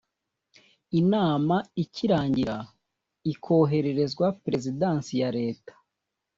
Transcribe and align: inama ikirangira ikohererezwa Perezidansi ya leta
inama 1.01 1.55
ikirangira 1.83 2.57
ikohererezwa 3.33 4.25
Perezidansi 4.43 5.11
ya 5.21 5.29
leta 5.37 5.73